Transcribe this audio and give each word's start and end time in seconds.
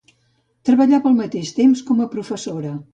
Treballava 0.69 1.09
al 1.11 1.19
mateix 1.21 1.55
temps 1.61 1.87
com 1.91 2.05
a 2.09 2.13
professora. 2.19 2.79